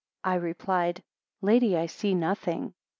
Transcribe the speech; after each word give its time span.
I 0.23 0.33
replied, 0.33 1.03
Lady, 1.43 1.77
I 1.77 1.85
see 1.85 2.15
nothing. 2.15 2.73